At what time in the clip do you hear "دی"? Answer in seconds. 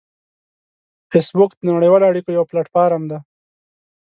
3.11-3.19